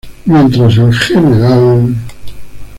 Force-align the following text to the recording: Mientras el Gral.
Mientras 0.25 0.77
el 0.79 0.91
Gral. 0.91 1.95